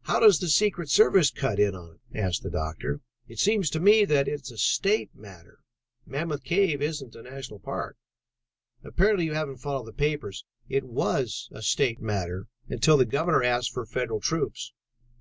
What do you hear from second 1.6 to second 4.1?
in on it?" asked the doctor. "It seems to me